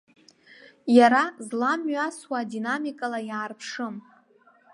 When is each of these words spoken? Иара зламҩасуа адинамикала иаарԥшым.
Иара 0.97 1.23
зламҩасуа 1.45 2.39
адинамикала 2.43 3.19
иаарԥшым. 3.29 3.95